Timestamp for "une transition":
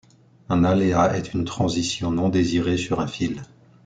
1.35-2.09